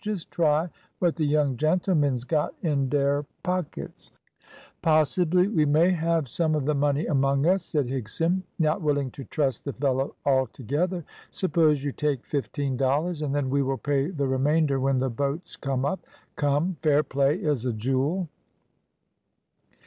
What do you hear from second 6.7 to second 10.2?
money among us," said Higson, not willing to trust the fellow